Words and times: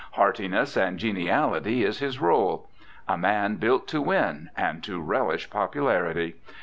Heartiness 0.13 0.75
and 0.77 0.97
geniality 0.97 1.83
is 1.83 1.99
his 1.99 2.19
role. 2.19 2.67
A 3.07 3.19
man 3.19 3.57
built 3.57 3.87
to 3.89 4.01
win 4.01 4.49
and 4.57 4.83
to 4.83 4.99
relish 4.99 5.47
popularity. 5.51 6.37